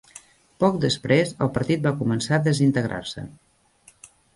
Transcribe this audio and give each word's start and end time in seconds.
Poc 0.63 0.79
després, 0.85 1.35
el 1.47 1.53
partit 1.59 1.85
va 1.85 1.95
començar 2.03 2.35
a 2.39 2.43
desintegrar-se. 2.51 3.31